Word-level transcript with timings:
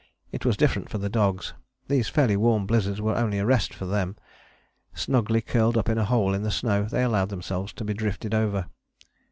It 0.31 0.45
was 0.47 0.57
different 0.57 0.89
for 0.89 0.97
the 0.97 1.09
dogs. 1.11 1.53
These 1.87 2.09
fairly 2.09 2.35
warm 2.35 2.65
blizzards 2.65 2.99
were 2.99 3.15
only 3.15 3.37
a 3.37 3.45
rest 3.45 3.71
for 3.71 3.85
them. 3.85 4.15
Snugly 4.95 5.41
curled 5.41 5.77
up 5.77 5.89
in 5.89 5.99
a 5.99 6.05
hole 6.05 6.33
in 6.33 6.41
the 6.41 6.49
snow 6.49 6.85
they 6.85 7.03
allowed 7.03 7.29
themselves 7.29 7.71
to 7.73 7.83
be 7.83 7.93
drifted 7.93 8.33
over. 8.33 8.65